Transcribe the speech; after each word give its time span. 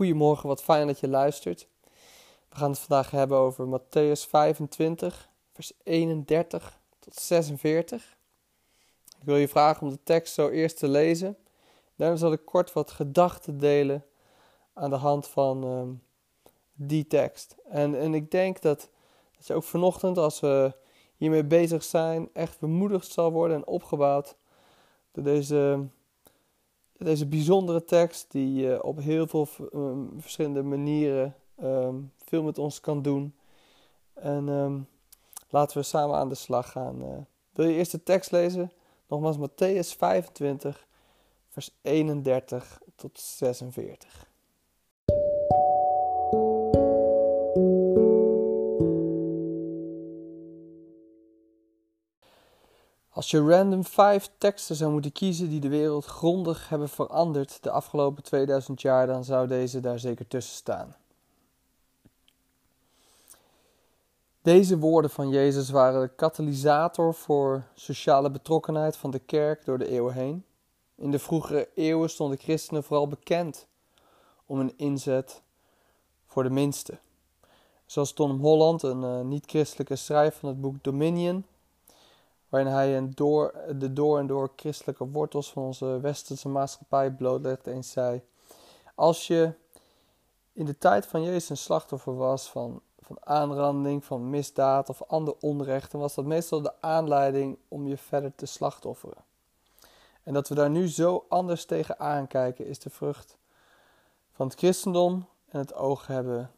Goedemorgen, 0.00 0.48
wat 0.48 0.62
fijn 0.62 0.86
dat 0.86 1.00
je 1.00 1.08
luistert. 1.08 1.68
We 2.48 2.56
gaan 2.56 2.70
het 2.70 2.78
vandaag 2.78 3.10
hebben 3.10 3.38
over 3.38 3.80
Matthäus 3.80 4.28
25, 4.28 5.28
vers 5.52 5.72
31 5.82 6.80
tot 6.98 7.14
46. 7.14 8.16
Ik 9.18 9.24
wil 9.24 9.36
je 9.36 9.48
vragen 9.48 9.86
om 9.86 9.92
de 9.92 10.02
tekst 10.02 10.34
zo 10.34 10.48
eerst 10.48 10.78
te 10.78 10.88
lezen. 10.88 11.36
Daarna 11.96 12.16
zal 12.16 12.32
ik 12.32 12.44
kort 12.44 12.72
wat 12.72 12.90
gedachten 12.90 13.58
delen 13.58 14.04
aan 14.72 14.90
de 14.90 14.96
hand 14.96 15.28
van 15.28 15.64
ehm, 15.64 15.90
die 16.74 17.06
tekst. 17.06 17.56
En, 17.68 17.98
en 17.98 18.14
ik 18.14 18.30
denk 18.30 18.60
dat, 18.60 18.88
dat 19.36 19.46
je 19.46 19.54
ook 19.54 19.64
vanochtend, 19.64 20.18
als 20.18 20.40
we 20.40 20.72
hiermee 21.16 21.44
bezig 21.44 21.84
zijn, 21.84 22.28
echt 22.32 22.58
bemoedigd 22.60 23.12
zal 23.12 23.32
worden 23.32 23.56
en 23.56 23.66
opgebouwd 23.66 24.36
door 25.12 25.24
deze 25.24 25.88
deze 27.04 27.26
bijzondere 27.26 27.84
tekst, 27.84 28.30
die 28.30 28.66
uh, 28.66 28.78
op 28.82 28.98
heel 29.00 29.26
veel 29.26 29.48
um, 29.74 30.10
verschillende 30.18 30.62
manieren 30.62 31.34
um, 31.62 32.12
veel 32.24 32.42
met 32.42 32.58
ons 32.58 32.80
kan 32.80 33.02
doen. 33.02 33.34
En 34.14 34.48
um, 34.48 34.86
laten 35.48 35.78
we 35.78 35.82
samen 35.82 36.16
aan 36.16 36.28
de 36.28 36.34
slag 36.34 36.70
gaan. 36.70 37.02
Uh, 37.02 37.16
wil 37.52 37.66
je 37.66 37.74
eerst 37.74 37.92
de 37.92 38.02
tekst 38.02 38.30
lezen? 38.30 38.72
Nogmaals, 39.08 39.36
Matthäus 39.36 39.96
25, 39.96 40.86
vers 41.48 41.78
31 41.82 42.80
tot 42.94 43.18
46. 43.20 44.29
Als 53.12 53.30
je 53.30 53.40
random 53.40 53.84
5 53.84 54.30
teksten 54.38 54.76
zou 54.76 54.92
moeten 54.92 55.12
kiezen 55.12 55.48
die 55.48 55.60
de 55.60 55.68
wereld 55.68 56.04
grondig 56.04 56.68
hebben 56.68 56.88
veranderd 56.88 57.62
de 57.62 57.70
afgelopen 57.70 58.22
2000 58.22 58.80
jaar, 58.80 59.06
dan 59.06 59.24
zou 59.24 59.46
deze 59.46 59.80
daar 59.80 59.98
zeker 59.98 60.28
tussen 60.28 60.54
staan. 60.54 60.96
Deze 64.42 64.78
woorden 64.78 65.10
van 65.10 65.28
Jezus 65.28 65.70
waren 65.70 66.00
de 66.00 66.14
katalysator 66.14 67.14
voor 67.14 67.62
sociale 67.74 68.30
betrokkenheid 68.30 68.96
van 68.96 69.10
de 69.10 69.18
kerk 69.18 69.64
door 69.64 69.78
de 69.78 69.88
eeuwen 69.88 70.14
heen. 70.14 70.44
In 70.94 71.10
de 71.10 71.18
vroegere 71.18 71.68
eeuwen 71.74 72.10
stonden 72.10 72.38
christenen 72.38 72.84
vooral 72.84 73.08
bekend 73.08 73.66
om 74.46 74.58
hun 74.58 74.72
inzet 74.76 75.42
voor 76.26 76.42
de 76.42 76.50
minste. 76.50 76.98
Zoals 77.86 78.12
Tom 78.12 78.40
Holland, 78.40 78.82
een 78.82 79.02
uh, 79.02 79.20
niet-christelijke 79.20 79.96
schrijver 79.96 80.40
van 80.40 80.48
het 80.48 80.60
boek 80.60 80.74
Dominion, 80.82 81.44
waarin 82.50 82.72
hij 82.72 83.08
door, 83.14 83.54
de 83.76 83.92
door 83.92 84.18
en 84.18 84.26
door 84.26 84.52
christelijke 84.56 85.08
wortels 85.08 85.52
van 85.52 85.62
onze 85.62 86.00
westerse 86.00 86.48
maatschappij 86.48 87.12
blootlegt 87.12 87.66
en 87.66 87.84
zei: 87.84 88.22
Als 88.94 89.26
je 89.26 89.52
in 90.52 90.64
de 90.64 90.78
tijd 90.78 91.06
van 91.06 91.22
Jezus 91.22 91.48
een 91.48 91.56
slachtoffer 91.56 92.16
was 92.16 92.50
van, 92.50 92.80
van 92.98 93.16
aanranding, 93.20 94.04
van 94.04 94.30
misdaad 94.30 94.88
of 94.88 95.02
ander 95.02 95.34
onrecht, 95.40 95.90
dan 95.90 96.00
was 96.00 96.14
dat 96.14 96.24
meestal 96.24 96.62
de 96.62 96.80
aanleiding 96.80 97.58
om 97.68 97.86
je 97.86 97.96
verder 97.96 98.34
te 98.34 98.46
slachtofferen. 98.46 99.24
En 100.22 100.32
dat 100.32 100.48
we 100.48 100.54
daar 100.54 100.70
nu 100.70 100.88
zo 100.88 101.24
anders 101.28 101.64
tegen 101.64 101.98
aankijken, 101.98 102.66
is 102.66 102.78
de 102.78 102.90
vrucht 102.90 103.36
van 104.32 104.46
het 104.46 104.58
christendom 104.58 105.26
en 105.48 105.58
het 105.58 105.74
oog 105.74 106.06
hebben 106.06 106.50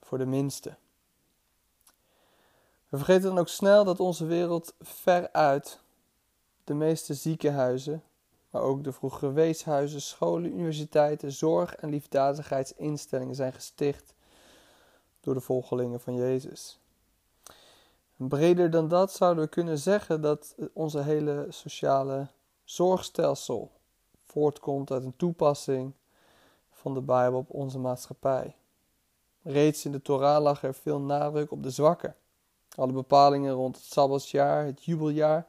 voor 0.00 0.18
de 0.18 0.26
minste. 0.26 0.76
We 2.94 3.00
vergeten 3.00 3.28
dan 3.28 3.38
ook 3.38 3.48
snel 3.48 3.84
dat 3.84 4.00
onze 4.00 4.26
wereld 4.26 4.74
veruit 4.80 5.80
de 6.64 6.74
meeste 6.74 7.14
ziekenhuizen, 7.14 8.02
maar 8.50 8.62
ook 8.62 8.84
de 8.84 8.92
vroegere 8.92 9.32
weeshuizen, 9.32 10.02
scholen, 10.02 10.52
universiteiten, 10.52 11.32
zorg- 11.32 11.74
en 11.74 11.88
liefdadigheidsinstellingen 11.88 13.34
zijn 13.34 13.52
gesticht 13.52 14.14
door 15.20 15.34
de 15.34 15.40
volgelingen 15.40 16.00
van 16.00 16.14
Jezus. 16.14 16.78
Breder 18.16 18.70
dan 18.70 18.88
dat 18.88 19.12
zouden 19.12 19.44
we 19.44 19.50
kunnen 19.50 19.78
zeggen 19.78 20.20
dat 20.20 20.54
onze 20.72 21.02
hele 21.02 21.46
sociale 21.48 22.26
zorgstelsel 22.64 23.70
voortkomt 24.24 24.90
uit 24.90 25.04
een 25.04 25.16
toepassing 25.16 25.92
van 26.70 26.94
de 26.94 27.02
Bijbel 27.02 27.38
op 27.38 27.50
onze 27.50 27.78
maatschappij. 27.78 28.56
Reeds 29.42 29.84
in 29.84 29.92
de 29.92 30.02
Torah 30.02 30.42
lag 30.42 30.62
er 30.62 30.74
veel 30.74 31.00
nadruk 31.00 31.50
op 31.50 31.62
de 31.62 31.70
zwakken 31.70 32.16
alle 32.78 32.92
bepalingen 32.92 33.52
rond 33.52 33.76
het 33.76 33.84
Sabbatsjaar, 33.84 34.64
het 34.64 34.84
jubeljaar, 34.84 35.46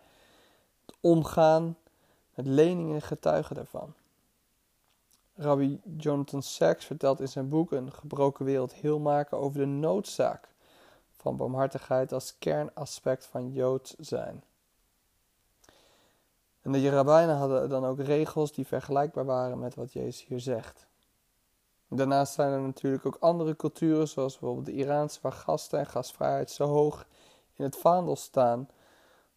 het 0.86 0.96
omgaan 1.00 1.78
met 2.34 2.48
leningen 2.48 3.02
getuigen 3.02 3.56
daarvan. 3.56 3.94
Rabbi 5.36 5.82
Jonathan 5.98 6.42
Sachs 6.42 6.86
vertelt 6.86 7.20
in 7.20 7.28
zijn 7.28 7.50
boek 7.50 7.72
Een 7.72 7.92
gebroken 7.92 8.46
wereld 8.46 8.74
heel 8.74 9.00
maken 9.00 9.38
over 9.38 9.60
de 9.60 9.66
noodzaak 9.66 10.48
van 11.18 11.38
barmhartigheid 11.38 12.14
als 12.14 12.38
kernaspect 12.40 13.26
van 13.26 13.52
Joods 13.52 13.96
zijn. 13.98 14.44
En 16.62 16.72
de 16.72 16.90
rabbijnen 16.90 17.36
hadden 17.36 17.70
dan 17.70 17.86
ook 17.86 18.00
regels 18.00 18.52
die 18.52 18.68
vergelijkbaar 18.68 19.26
waren 19.26 19.60
met 19.60 19.76
wat 19.76 19.94
Jezus 19.94 20.26
hier 20.26 20.40
zegt. 20.40 20.88
Daarnaast 21.90 22.34
zijn 22.34 22.52
er 22.52 22.62
natuurlijk 22.62 23.06
ook 23.06 23.18
andere 23.20 23.56
culturen, 23.56 24.08
zoals 24.08 24.40
bijvoorbeeld 24.40 24.66
de 24.66 24.74
Iraanse, 24.74 25.20
waar 25.22 25.32
gasten 25.32 25.80
en 25.80 25.86
gastvrijheid 25.86 26.52
zo 26.52 26.68
hoog 26.68 27.08
in 27.54 27.64
het 27.64 27.78
vaandel 27.78 28.16
staan. 28.16 28.70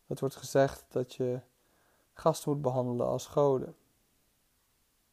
Het 0.07 0.21
wordt 0.21 0.37
gezegd 0.37 0.85
dat 0.89 1.15
je 1.15 1.41
gasten 2.13 2.53
moet 2.53 2.63
behandelen 2.63 3.07
als 3.07 3.27
goden. 3.27 3.77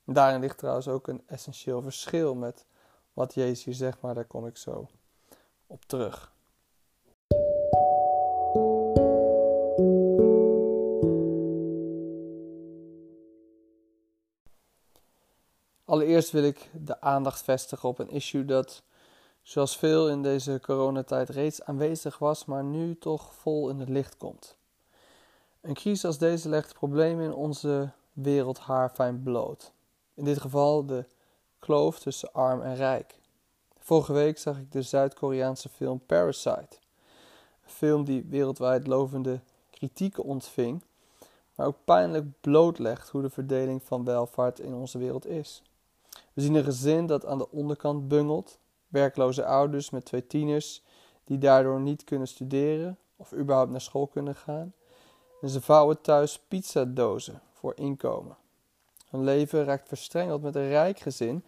daarin 0.04 0.40
ligt 0.40 0.58
trouwens 0.58 0.88
ook 0.88 1.08
een 1.08 1.24
essentieel 1.26 1.82
verschil 1.82 2.36
met 2.36 2.66
wat 3.14 3.34
Jezus 3.34 3.64
hier 3.64 3.74
zegt, 3.74 4.02
maar 4.02 4.14
daar 4.14 4.26
kom 4.26 4.48
ik 4.48 4.58
zo 4.58 4.88
op 5.68 5.86
terug. 5.86 6.35
Allereerst 15.96 16.32
wil 16.32 16.44
ik 16.44 16.70
de 16.74 17.02
aandacht 17.02 17.42
vestigen 17.42 17.90
op 17.90 18.00
een 18.00 18.10
issue 18.10 18.46
dat, 18.46 18.84
zoals 19.42 19.78
veel 19.78 20.10
in 20.10 20.24
deze 20.24 20.60
coronatijd 20.62 21.30
reeds 21.30 21.64
aanwezig 21.64 22.18
was, 22.18 22.46
maar 22.46 22.64
nu 22.64 22.98
toch 22.98 23.34
vol 23.34 23.70
in 23.70 23.80
het 23.80 23.90
licht 23.90 24.18
komt. 24.18 24.56
Een 25.62 25.74
crisis 25.74 26.06
als 26.06 26.18
deze 26.18 26.50
legt 26.50 26.74
problemen 26.74 27.26
in 27.26 27.34
onze 27.34 27.92
wereld 28.14 28.60
haarfijn 28.60 29.24
bloot. 29.24 29.72
In 30.14 30.24
dit 30.24 30.42
geval 30.42 30.86
de 30.86 31.06
kloof 31.60 32.00
tussen 32.00 32.34
arm 32.34 32.62
en 32.62 32.76
rijk. 32.76 33.20
Vorige 33.80 34.14
week 34.14 34.38
zag 34.38 34.58
ik 34.58 34.72
de 34.72 34.82
Zuid-Koreaanse 34.82 35.70
film 35.70 36.06
Parasite. 36.06 36.78
Een 37.64 37.72
film 37.72 38.04
die 38.04 38.26
wereldwijd 38.30 38.88
lovende 38.88 39.40
kritieken 39.70 40.24
ontving, 40.24 40.84
maar 41.56 41.68
ook 41.68 41.78
pijnlijk 41.86 42.42
blootlegt 42.42 43.10
hoe 43.10 43.22
de 43.22 43.30
verdeling 43.30 43.84
van 43.84 44.04
welvaart 44.04 44.60
in 44.60 44.74
onze 44.74 44.98
wereld 44.98 45.26
is. 45.26 45.64
We 46.34 46.42
zien 46.42 46.56
een 46.56 46.64
gezin 46.64 47.06
dat 47.06 47.26
aan 47.26 47.38
de 47.38 47.52
onderkant 47.52 48.08
bungelt, 48.08 48.58
werkloze 48.88 49.46
ouders 49.46 49.90
met 49.90 50.06
twee 50.06 50.28
tieners 50.28 50.84
die 51.24 51.38
daardoor 51.38 51.80
niet 51.80 52.04
kunnen 52.04 52.28
studeren 52.28 52.98
of 53.16 53.34
überhaupt 53.34 53.72
naar 53.72 53.82
school 53.82 54.08
kunnen 54.08 54.36
gaan. 54.36 54.74
En 55.42 55.50
ze 55.50 55.62
vouwen 55.62 56.02
thuis 56.02 56.40
pizzadozen 56.40 57.42
voor 57.54 57.74
inkomen. 57.76 58.38
Hun 59.10 59.24
leven 59.24 59.64
raakt 59.64 59.88
verstrengeld 59.88 60.42
met 60.42 60.56
een 60.56 60.68
rijk 60.68 61.00
gezin 61.00 61.44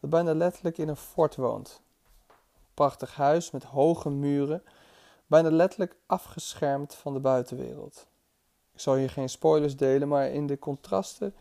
dat 0.00 0.10
bijna 0.10 0.34
letterlijk 0.34 0.78
in 0.78 0.88
een 0.88 0.96
fort 0.96 1.36
woont. 1.36 1.80
Een 2.28 2.34
prachtig 2.74 3.14
huis 3.14 3.50
met 3.50 3.64
hoge 3.64 4.10
muren, 4.10 4.62
bijna 5.26 5.50
letterlijk 5.50 5.96
afgeschermd 6.06 6.94
van 6.94 7.12
de 7.12 7.20
buitenwereld. 7.20 8.06
Ik 8.72 8.80
zal 8.80 8.94
hier 8.94 9.10
geen 9.10 9.28
spoilers 9.28 9.76
delen, 9.76 10.08
maar 10.08 10.28
in 10.28 10.46
de 10.46 10.58
contrasten 10.58 11.34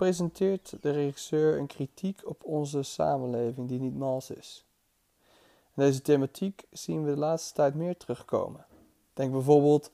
presenteert 0.00 0.76
de 0.80 0.90
regisseur 0.90 1.58
een 1.58 1.66
kritiek 1.66 2.20
op 2.24 2.44
onze 2.44 2.82
samenleving 2.82 3.68
die 3.68 3.80
niet 3.80 3.96
mals 3.96 4.30
is. 4.30 4.64
deze 5.74 6.02
thematiek 6.02 6.64
zien 6.70 7.04
we 7.04 7.10
de 7.10 7.16
laatste 7.16 7.54
tijd 7.54 7.74
meer 7.74 7.96
terugkomen. 7.96 8.66
Denk 9.14 9.32
bijvoorbeeld 9.32 9.90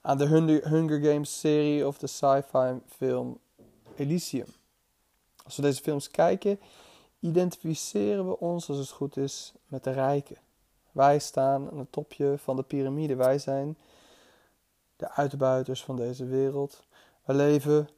aan 0.00 0.18
de 0.18 0.26
Hunger 0.68 1.00
Games 1.00 1.40
serie 1.40 1.86
of 1.86 1.98
de 1.98 2.06
sci-fi 2.06 2.80
film 2.86 3.38
Elysium. 3.96 4.46
Als 5.44 5.56
we 5.56 5.62
deze 5.62 5.82
films 5.82 6.10
kijken, 6.10 6.60
identificeren 7.18 8.28
we 8.28 8.38
ons, 8.38 8.68
als 8.68 8.78
het 8.78 8.90
goed 8.90 9.16
is, 9.16 9.52
met 9.66 9.84
de 9.84 9.90
rijken. 9.90 10.36
Wij 10.92 11.18
staan 11.18 11.70
aan 11.70 11.78
het 11.78 11.92
topje 11.92 12.38
van 12.38 12.56
de 12.56 12.62
piramide. 12.62 13.14
Wij 13.14 13.38
zijn 13.38 13.78
de 14.96 15.10
uitbuiters 15.10 15.84
van 15.84 15.96
deze 15.96 16.24
wereld. 16.24 16.82
Wij 17.24 17.36
leven 17.36 17.88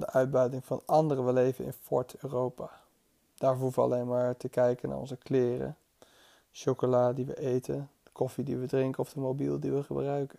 de 0.00 0.10
uitbuiting 0.10 0.64
van 0.64 0.82
anderen. 0.84 1.26
We 1.26 1.32
leven 1.32 1.64
in 1.64 1.72
Fort 1.72 2.14
Europa. 2.18 2.70
Daarvoor 3.34 3.62
hoeven 3.62 3.82
we 3.82 3.88
alleen 3.88 4.06
maar 4.06 4.36
te 4.36 4.48
kijken 4.48 4.88
naar 4.88 4.98
onze 4.98 5.16
kleren, 5.16 5.76
chocola 6.52 7.12
die 7.12 7.24
we 7.24 7.38
eten, 7.40 7.90
de 8.02 8.10
koffie 8.12 8.44
die 8.44 8.56
we 8.56 8.66
drinken 8.66 9.00
of 9.00 9.12
de 9.12 9.20
mobiel 9.20 9.60
die 9.60 9.72
we 9.72 9.82
gebruiken. 9.82 10.38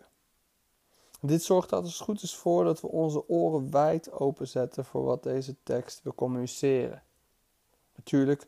Dit 1.20 1.42
zorgt 1.42 1.70
er 1.70 1.82
het 1.82 1.96
goed 1.96 2.22
is 2.22 2.36
voor 2.36 2.64
dat 2.64 2.80
we 2.80 2.88
onze 2.88 3.28
oren 3.28 3.70
wijd 3.70 4.12
openzetten 4.12 4.84
voor 4.84 5.04
wat 5.04 5.22
deze 5.22 5.54
tekst 5.62 6.02
wil 6.02 6.14
communiceren. 6.14 7.02
Natuurlijk 7.96 8.46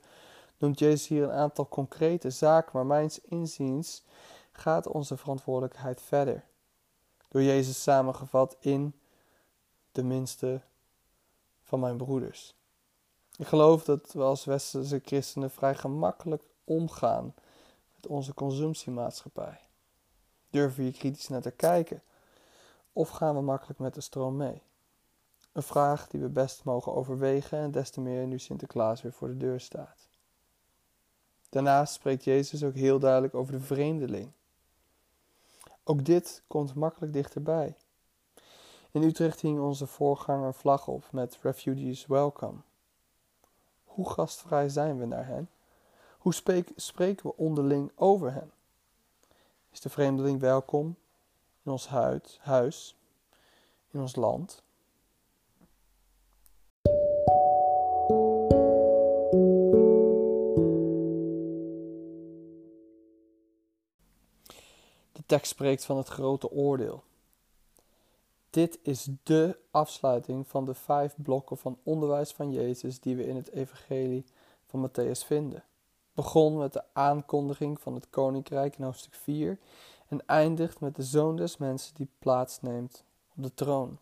noemt 0.58 0.78
Jezus 0.78 1.08
hier 1.08 1.22
een 1.22 1.30
aantal 1.30 1.68
concrete 1.68 2.30
zaken, 2.30 2.70
maar 2.72 2.86
mijns 2.86 3.20
inziens 3.20 4.04
gaat 4.52 4.86
onze 4.86 5.16
verantwoordelijkheid 5.16 6.00
verder. 6.02 6.44
Door 7.28 7.42
Jezus 7.42 7.82
samengevat 7.82 8.56
in 8.60 8.94
de 9.92 10.02
minste 10.02 10.60
van 11.70 11.80
mijn 11.80 11.96
broeders. 11.96 12.54
Ik 13.36 13.46
geloof 13.46 13.84
dat 13.84 14.12
we 14.12 14.22
als 14.22 14.44
westerse 14.44 15.00
christenen 15.04 15.50
vrij 15.50 15.74
gemakkelijk 15.74 16.42
omgaan 16.64 17.34
met 17.94 18.06
onze 18.06 18.34
consumptiemaatschappij. 18.34 19.60
Durven 20.50 20.76
we 20.76 20.82
hier 20.82 20.98
kritisch 20.98 21.28
naar 21.28 21.40
te 21.40 21.50
kijken? 21.50 22.02
Of 22.92 23.08
gaan 23.08 23.34
we 23.34 23.40
makkelijk 23.40 23.78
met 23.78 23.94
de 23.94 24.00
stroom 24.00 24.36
mee? 24.36 24.62
Een 25.52 25.62
vraag 25.62 26.08
die 26.08 26.20
we 26.20 26.28
best 26.28 26.64
mogen 26.64 26.94
overwegen 26.94 27.58
en 27.58 27.70
des 27.70 27.90
te 27.90 28.00
meer 28.00 28.26
nu 28.26 28.38
Sinterklaas 28.38 29.02
weer 29.02 29.12
voor 29.12 29.28
de 29.28 29.36
deur 29.36 29.60
staat. 29.60 30.08
Daarnaast 31.48 31.94
spreekt 31.94 32.24
Jezus 32.24 32.64
ook 32.64 32.74
heel 32.74 32.98
duidelijk 32.98 33.34
over 33.34 33.52
de 33.52 33.60
vreemdeling. 33.60 34.32
Ook 35.84 36.04
dit 36.04 36.42
komt 36.46 36.74
makkelijk 36.74 37.12
dichterbij. 37.12 37.76
In 38.92 39.02
Utrecht 39.02 39.40
hing 39.40 39.60
onze 39.60 39.86
voorganger 39.86 40.54
vlag 40.54 40.88
op 40.88 41.04
met 41.12 41.38
Refugees 41.42 42.06
Welcome. 42.06 42.58
Hoe 43.84 44.10
gastvrij 44.10 44.68
zijn 44.68 44.98
we 44.98 45.04
naar 45.04 45.26
hen? 45.26 45.50
Hoe 46.18 46.34
spreken 46.76 47.26
we 47.26 47.36
onderling 47.36 47.92
over 47.94 48.32
hen? 48.32 48.52
Is 49.72 49.80
de 49.80 49.88
vreemdeling 49.88 50.40
welkom 50.40 50.96
in 51.62 51.72
ons 51.72 51.88
huis, 52.40 52.96
in 53.90 54.00
ons 54.00 54.16
land? 54.16 54.62
De 65.12 65.22
tekst 65.26 65.50
spreekt 65.50 65.84
van 65.84 65.96
het 65.96 66.08
grote 66.08 66.50
oordeel. 66.50 67.02
Dit 68.50 68.78
is 68.82 69.08
de 69.22 69.58
afsluiting 69.70 70.48
van 70.48 70.64
de 70.64 70.74
vijf 70.74 71.14
blokken 71.16 71.56
van 71.56 71.78
onderwijs 71.82 72.32
van 72.32 72.52
Jezus 72.52 73.00
die 73.00 73.16
we 73.16 73.26
in 73.26 73.36
het 73.36 73.50
Evangelie 73.50 74.24
van 74.66 74.88
Matthäus 74.88 75.26
vinden. 75.26 75.64
Begon 76.12 76.58
met 76.58 76.72
de 76.72 76.84
aankondiging 76.92 77.80
van 77.80 77.94
het 77.94 78.10
koninkrijk 78.10 78.76
in 78.76 78.84
hoofdstuk 78.84 79.14
4 79.14 79.58
en 80.08 80.26
eindigt 80.26 80.80
met 80.80 80.96
de 80.96 81.02
zoon 81.02 81.36
des 81.36 81.56
mensen 81.56 81.94
die 81.94 82.08
plaatsneemt 82.18 83.04
op 83.36 83.42
de 83.42 83.54
troon. 83.54 83.98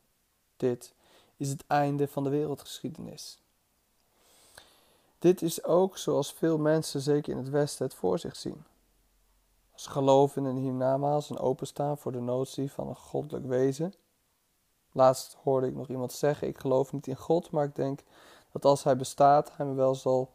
Dit 0.57 0.95
is 1.37 1.49
het 1.49 1.65
einde 1.67 2.09
van 2.09 2.25
de 2.25 2.31
wereldgeschiedenis. 2.31 3.39
Dit 5.19 5.43
is 5.43 5.65
ook 5.65 5.99
zoals 5.99 6.33
veel 6.33 6.59
mensen, 6.59 7.01
zeker 7.01 7.33
in 7.33 7.39
het 7.39 7.49
Westen, 7.49 7.85
het 7.87 7.95
voor 7.95 8.19
zich 8.19 8.37
zien. 8.37 8.65
Als 9.73 9.87
geloven 9.87 10.43
in 10.43 10.49
een 10.49 10.63
hiernamaals 10.63 11.31
en 11.31 11.39
openstaan 11.39 11.99
voor 11.99 12.13
de 12.13 12.21
notie 12.21 12.73
van 12.73 12.89
een 12.89 12.97
goddelijk 12.97 13.47
wezen. 13.47 13.95
Laatst 14.99 15.37
hoorde 15.43 15.67
ik 15.67 15.75
nog 15.75 15.89
iemand 15.89 16.13
zeggen: 16.13 16.49
Ik 16.49 16.59
geloof 16.59 16.93
niet 16.93 17.07
in 17.07 17.17
God, 17.17 17.51
maar 17.51 17.65
ik 17.65 17.77
denk 17.77 18.01
dat 18.53 18.65
als 18.65 18.85
Hij 18.85 18.97
bestaat, 18.97 19.57
Hij 19.57 19.67
me 19.67 19.75
wel 19.75 19.95
zal 19.95 20.31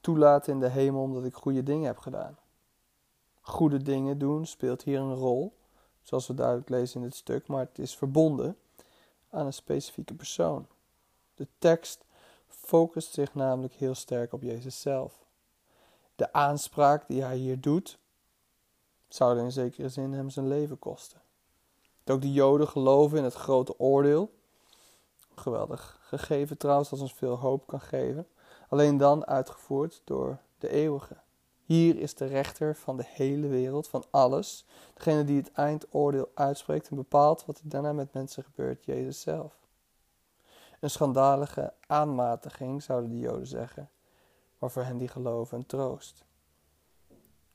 toelaten 0.00 0.52
in 0.52 0.60
de 0.60 0.68
hemel 0.68 1.02
omdat 1.02 1.24
ik 1.24 1.34
goede 1.34 1.62
dingen 1.62 1.86
heb 1.86 1.98
gedaan. 1.98 2.38
Goede 3.40 3.82
dingen 3.82 4.18
doen 4.18 4.46
speelt 4.46 4.82
hier 4.82 5.00
een 5.00 5.14
rol, 5.14 5.56
zoals 6.02 6.26
we 6.26 6.34
duidelijk 6.34 6.68
lezen 6.68 7.00
in 7.00 7.06
dit 7.06 7.16
stuk, 7.16 7.46
maar 7.46 7.60
het 7.60 7.78
is 7.78 7.96
verbonden 7.96 8.56
aan 9.30 9.46
een 9.46 9.52
specifieke 9.52 10.14
persoon. 10.14 10.66
De 11.34 11.48
tekst 11.58 12.04
focust 12.48 13.12
zich 13.12 13.34
namelijk 13.34 13.74
heel 13.74 13.94
sterk 13.94 14.32
op 14.32 14.42
Jezus 14.42 14.80
zelf. 14.80 15.24
De 16.16 16.32
aanspraak 16.32 17.06
die 17.08 17.22
hij 17.22 17.36
hier 17.36 17.60
doet, 17.60 17.98
zou 19.08 19.38
in 19.38 19.52
zekere 19.52 19.88
zin 19.88 20.12
hem 20.12 20.30
zijn 20.30 20.48
leven 20.48 20.78
kosten. 20.78 21.23
Dat 22.04 22.16
ook 22.16 22.22
de 22.22 22.32
Joden 22.32 22.68
geloven 22.68 23.18
in 23.18 23.24
het 23.24 23.34
grote 23.34 23.78
oordeel. 23.78 24.30
Geweldig 25.34 25.98
gegeven 26.02 26.58
trouwens, 26.58 26.88
dat 26.88 27.00
ons 27.00 27.14
veel 27.14 27.38
hoop 27.38 27.66
kan 27.66 27.80
geven. 27.80 28.26
Alleen 28.68 28.96
dan 28.96 29.26
uitgevoerd 29.26 30.02
door 30.04 30.38
de 30.58 30.68
eeuwige. 30.68 31.16
Hier 31.64 31.98
is 31.98 32.14
de 32.14 32.26
rechter 32.26 32.76
van 32.76 32.96
de 32.96 33.04
hele 33.06 33.48
wereld, 33.48 33.88
van 33.88 34.04
alles. 34.10 34.66
Degene 34.94 35.24
die 35.24 35.36
het 35.36 35.52
eindoordeel 35.52 36.30
uitspreekt 36.34 36.88
en 36.88 36.96
bepaalt 36.96 37.44
wat 37.44 37.58
er 37.58 37.68
daarna 37.68 37.92
met 37.92 38.12
mensen 38.12 38.44
gebeurt, 38.44 38.84
Jezus 38.84 39.20
zelf. 39.20 39.52
Een 40.80 40.90
schandalige 40.90 41.72
aanmatiging, 41.86 42.82
zouden 42.82 43.10
de 43.10 43.18
Joden 43.18 43.46
zeggen, 43.46 43.90
maar 44.58 44.70
voor 44.70 44.82
hen 44.82 44.98
die 44.98 45.08
geloven 45.08 45.58
een 45.58 45.66
troost. 45.66 46.24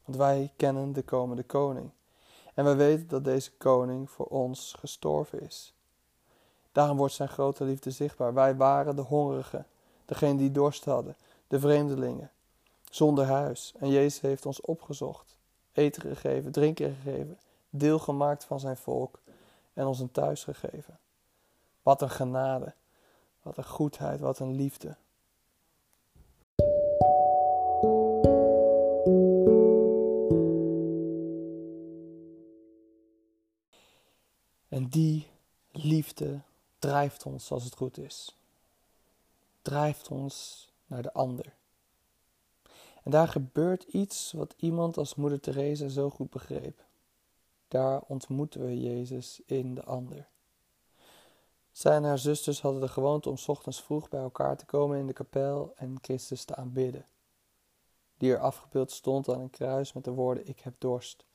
Want 0.06 0.18
wij 0.18 0.54
kennen 0.56 0.94
de 0.94 1.04
komende 1.04 1.44
koning. 1.44 1.92
En 2.54 2.63
wij 2.63 2.75
weten 2.75 3.07
dat 3.07 3.24
deze 3.24 3.51
koning 3.51 4.10
voor 4.10 4.25
ons 4.25 4.75
gestorven 4.80 5.42
is. 5.42 5.74
Daarom 6.72 6.98
wordt 6.98 7.13
zijn 7.13 7.30
grote 7.30 7.63
liefde 7.63 7.92
zichtbaar. 7.92 8.34
Wij 8.34 8.56
waren 8.56 8.96
de 8.96 9.01
hongerigen, 9.01 9.66
degene 10.06 10.38
die 10.38 10.51
dorst 10.51 10.86
hadden, 10.86 11.16
de 11.48 11.60
vreemdelingen, 11.60 12.31
zonder 12.90 13.25
huis. 13.25 13.74
En 13.80 13.90
Jezus 13.90 14.22
heeft 14.22 14.46
ons 14.46 14.62
opgezocht, 14.62 15.36
eten 15.72 16.01
gegeven, 16.01 16.51
drinken 16.51 16.96
gegeven, 16.96 17.38
deel 17.69 18.00
gemaakt 18.00 18.44
van 18.44 18.60
zijn 18.60 18.78
volk 18.78 19.19
en 19.74 19.86
ons 19.86 20.00
een 20.00 20.12
thuis 20.12 20.44
gegeven. 20.44 21.00
Wat 21.84 22.02
een 22.02 22.10
genade, 22.10 22.74
wat 23.42 23.57
een 23.57 23.66
goedheid, 23.66 24.19
wat 24.19 24.40
een 24.40 24.56
liefde. 24.56 24.95
En 34.80 34.88
die 34.88 35.28
liefde 35.72 36.42
drijft 36.78 37.26
ons 37.26 37.52
als 37.52 37.64
het 37.64 37.76
goed 37.76 37.98
is. 37.98 38.36
Drijft 39.62 40.08
ons 40.08 40.68
naar 40.86 41.02
de 41.02 41.14
ander. 41.14 41.56
En 43.04 43.12
daar 43.12 43.28
gebeurt 43.28 43.84
iets 43.84 44.31
wat 44.31 44.54
iemand 44.58 44.98
als 44.98 45.16
Moeder 45.16 45.40
Teresa 45.40 45.88
zo 45.88 46.10
goed 46.10 46.30
begreep. 46.30 46.86
Daar 47.68 48.02
ontmoeten 48.02 48.66
we 48.66 48.81
Jezus 48.81 49.42
in 49.46 49.76
de 49.76 49.84
ander. 49.84 50.28
Zij 51.72 51.96
en 51.96 52.04
haar 52.04 52.20
zusters 52.20 52.62
hadden 52.62 52.81
de 52.81 52.88
gewoonte 52.88 53.30
om 53.30 53.38
ochtends 53.48 53.81
vroeg 53.81 54.09
bij 54.09 54.21
elkaar 54.21 54.57
te 54.57 54.66
komen 54.66 54.98
in 54.98 55.07
de 55.07 55.14
kapel 55.14 55.74
en 55.76 55.98
Christus 56.02 56.44
te 56.44 56.56
aanbidden. 56.56 57.06
Die 58.18 58.31
er 58.31 58.40
afgebeeld 58.40 58.92
stond 58.92 59.30
aan 59.30 59.40
een 59.40 59.50
kruis 59.50 59.94
met 59.94 60.04
de 60.04 60.12
woorden: 60.12 60.48
Ik 60.48 60.59
heb 60.59 60.74
dorst. 60.78 61.28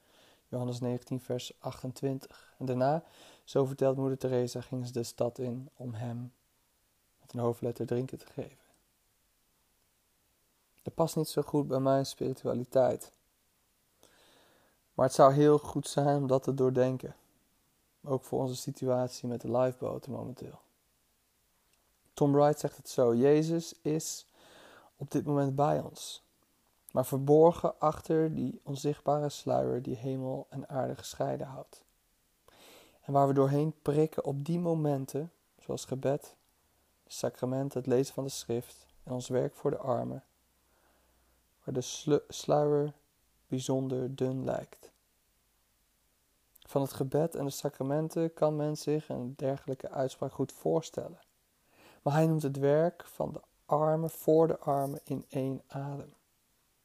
Johannes 0.49 0.81
19, 0.81 1.21
vers 1.21 1.53
28. 1.59 2.55
En 2.59 2.67
daarna, 2.67 3.05
zo 3.45 3.65
vertelt 3.65 3.97
moeder 3.97 4.19
Teresa, 4.19 4.61
ging 4.61 4.87
ze 4.87 4.93
de 4.93 5.03
stad 5.03 5.39
in 5.39 5.71
om 5.77 5.95
hem 5.95 6.33
met 7.21 7.33
een 7.33 7.41
hoofdletter 7.41 7.87
drinken 7.87 8.19
te 8.19 8.27
geven. 8.27 8.65
Dat 10.83 10.95
past 10.95 11.17
niet 11.17 11.29
zo 11.29 11.43
goed 11.43 11.69
bij 11.69 11.81
mijn 11.81 12.07
spiritualiteit. 12.07 13.13
Maar 14.95 15.07
het 15.07 15.15
zou 15.15 15.33
heel 15.33 15.59
goed 15.59 15.89
zijn 15.89 16.17
om 16.17 16.27
dat 16.27 16.43
te 16.43 16.55
doordenken. 16.55 17.17
Ook 18.03 18.25
voor 18.25 18.41
onze 18.41 18.57
situatie 18.57 19.29
met 19.29 19.41
de 19.41 19.51
lifeboten 19.51 20.13
momenteel. 20.13 20.61
Tom 22.15 22.33
Wright 22.33 22.61
zegt 22.61 22.77
het 22.77 22.89
zo: 22.89 23.15
Jezus 23.15 23.75
is 23.83 24.27
op 24.97 25.11
dit 25.11 25.25
moment 25.25 25.55
bij 25.55 25.81
ons 25.81 26.25
maar 26.95 27.07
verborgen 27.07 27.79
achter 27.79 28.35
die 28.35 28.61
onzichtbare 28.65 29.29
sluier 29.29 29.83
die 29.83 29.97
hemel 29.97 30.47
en 30.51 30.69
aarde 30.69 30.97
gescheiden 30.97 31.47
houdt. 31.47 31.85
En 33.05 33.13
waar 33.13 33.27
we 33.27 33.35
doorheen 33.35 33.75
prikken 33.83 34.25
op 34.25 34.45
die 34.45 34.61
momenten, 34.61 35.33
zoals 35.59 35.85
gebed, 35.85 36.37
de 37.03 37.13
sacramenten, 37.13 37.79
het 37.79 37.89
lezen 37.89 38.15
van 38.15 38.25
de 38.25 38.31
schrift 38.31 38.87
en 39.03 39.13
ons 39.13 39.29
werk 39.29 39.55
voor 39.55 39.71
de 39.71 39.77
armen, 39.77 40.25
waar 41.65 41.75
de 41.75 42.21
sluier 42.29 42.93
bijzonder 43.47 44.17
dun 44.17 44.45
lijkt. 44.45 44.93
Van 46.67 46.83
het 46.83 46.93
gebed 46.93 47.35
en 47.35 47.45
de 47.45 47.51
sacramenten 47.51 48.35
kan 48.35 48.57
men 48.57 48.77
zich 48.77 49.09
een 49.09 49.35
dergelijke 49.37 49.91
uitspraak 49.91 50.33
goed 50.33 50.53
voorstellen. 50.53 51.21
Maar 52.03 52.13
hij 52.13 52.27
noemt 52.27 52.43
het 52.43 52.59
werk 52.59 53.05
van 53.05 53.33
de 53.33 53.41
armen 53.67 54.11
voor 54.11 54.47
de 54.47 54.59
armen 54.59 55.01
in 55.05 55.25
één 55.29 55.63
adem. 55.67 56.15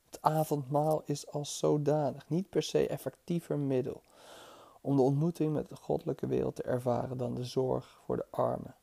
Het 0.05 0.21
avondmaal 0.21 1.01
is 1.05 1.31
als 1.31 1.57
zodanig 1.57 2.29
niet 2.29 2.49
per 2.49 2.63
se 2.63 2.87
effectiever 2.87 3.59
middel 3.59 4.01
om 4.81 4.95
de 4.95 5.01
ontmoeting 5.01 5.53
met 5.53 5.69
de 5.69 5.75
goddelijke 5.75 6.27
wereld 6.27 6.55
te 6.55 6.63
ervaren 6.63 7.17
dan 7.17 7.35
de 7.35 7.43
zorg 7.43 8.01
voor 8.05 8.15
de 8.15 8.25
armen. 8.29 8.75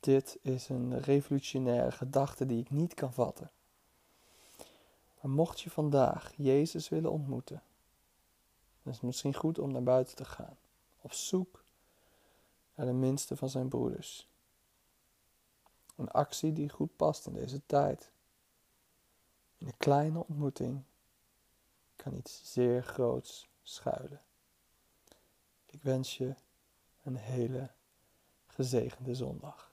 Dit 0.00 0.38
is 0.42 0.68
een 0.68 1.00
revolutionaire 1.00 1.92
gedachte 1.92 2.46
die 2.46 2.60
ik 2.60 2.70
niet 2.70 2.94
kan 2.94 3.12
vatten. 3.12 3.50
Maar 5.20 5.30
mocht 5.30 5.60
je 5.60 5.70
vandaag 5.70 6.32
Jezus 6.36 6.88
willen 6.88 7.10
ontmoeten, 7.10 7.62
dan 8.82 8.92
is 8.92 8.98
het 8.98 9.06
misschien 9.06 9.34
goed 9.34 9.58
om 9.58 9.72
naar 9.72 9.82
buiten 9.82 10.16
te 10.16 10.24
gaan, 10.24 10.56
op 11.00 11.12
zoek 11.12 11.64
naar 12.74 12.86
de 12.86 12.92
minste 12.92 13.36
van 13.36 13.48
zijn 13.48 13.68
broeders. 13.68 14.28
Een 15.96 16.10
actie 16.10 16.52
die 16.52 16.68
goed 16.68 16.96
past 16.96 17.26
in 17.26 17.32
deze 17.32 17.60
tijd 17.66 18.10
In 19.58 19.66
een 19.66 19.76
kleine 19.76 20.18
ontmoeting 20.18 20.82
kan 21.96 22.14
iets 22.14 22.52
zeer 22.52 22.82
groots 22.84 23.48
schuilen. 23.62 24.22
Ik 25.66 25.82
wens 25.82 26.16
je 26.16 26.34
een 27.02 27.16
hele 27.16 27.70
gezegende 28.46 29.14
zondag. 29.14 29.71